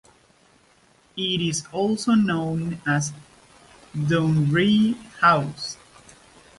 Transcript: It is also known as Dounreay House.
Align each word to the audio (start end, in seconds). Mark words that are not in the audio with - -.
It 1.15 1.41
is 1.47 1.67
also 1.71 2.13
known 2.15 2.81
as 2.87 3.13
Dounreay 3.93 4.95
House. 5.19 5.77